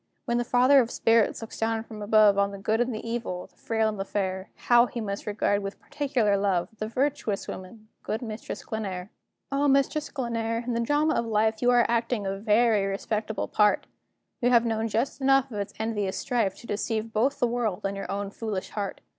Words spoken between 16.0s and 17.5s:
strife To deceive both the